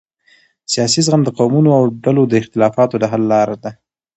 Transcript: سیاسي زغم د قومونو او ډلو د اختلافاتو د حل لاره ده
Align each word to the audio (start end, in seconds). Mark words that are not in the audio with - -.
سیاسي 0.71 0.99
زغم 1.05 1.21
د 1.25 1.29
قومونو 1.37 1.69
او 1.77 1.83
ډلو 2.03 2.23
د 2.27 2.33
اختلافاتو 2.41 2.95
د 2.99 3.03
حل 3.11 3.23
لاره 3.31 3.55
ده 3.63 3.71